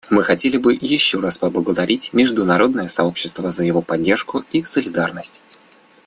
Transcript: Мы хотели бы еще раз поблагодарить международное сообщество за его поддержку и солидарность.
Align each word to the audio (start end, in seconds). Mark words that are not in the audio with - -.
Мы 0.09 0.23
хотели 0.23 0.57
бы 0.57 0.73
еще 0.73 1.19
раз 1.19 1.37
поблагодарить 1.37 2.11
международное 2.11 2.87
сообщество 2.87 3.51
за 3.51 3.65
его 3.65 3.83
поддержку 3.83 4.43
и 4.51 4.63
солидарность. 4.63 5.43